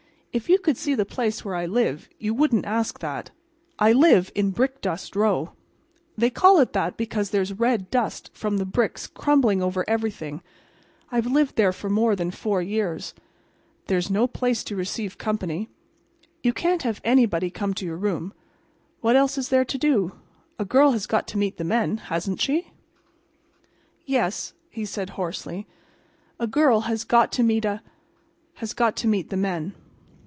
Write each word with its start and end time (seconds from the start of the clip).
"If 0.33 0.47
you 0.47 0.59
could 0.59 0.77
see 0.77 0.95
the 0.95 1.03
place 1.03 1.43
where 1.43 1.55
I 1.55 1.65
live 1.65 2.07
you 2.17 2.33
wouldn't 2.33 2.65
ask 2.65 2.99
that. 2.99 3.31
I 3.77 3.91
live 3.91 4.31
in 4.33 4.53
Brickdust 4.53 5.13
Row. 5.13 5.51
They 6.17 6.29
call 6.29 6.61
it 6.61 6.71
that 6.71 6.95
because 6.95 7.31
there's 7.31 7.51
red 7.59 7.89
dust 7.91 8.31
from 8.33 8.55
the 8.55 8.65
bricks 8.65 9.07
crumbling 9.07 9.61
over 9.61 9.83
everything. 9.89 10.41
I've 11.11 11.25
lived 11.25 11.57
there 11.57 11.73
for 11.73 11.89
more 11.89 12.15
than 12.15 12.31
four 12.31 12.61
years. 12.61 13.13
There's 13.87 14.09
no 14.09 14.25
place 14.25 14.63
to 14.63 14.75
receive 14.77 15.17
company. 15.17 15.67
You 16.41 16.53
can't 16.53 16.83
have 16.83 17.01
anybody 17.03 17.49
come 17.49 17.73
to 17.73 17.85
your 17.85 17.97
room. 17.97 18.31
What 19.01 19.17
else 19.17 19.37
is 19.37 19.49
there 19.49 19.65
to 19.65 19.77
do? 19.77 20.13
A 20.57 20.63
girl 20.63 20.91
has 20.93 21.07
got 21.07 21.27
to 21.27 21.37
meet 21.37 21.57
the 21.57 21.65
men, 21.65 21.97
hasn't 21.97 22.39
she?" 22.39 22.71
"Yes," 24.05 24.53
he 24.69 24.85
said, 24.85 25.09
hoarsely. 25.19 25.67
"A 26.39 26.47
girl 26.47 26.79
has 26.87 27.03
got 27.03 27.33
to 27.33 27.43
meet 27.43 27.65
a—has 27.65 28.71
got 28.73 28.95
to 28.95 29.07
meet 29.09 29.29
the 29.29 29.35
men." 29.35 29.75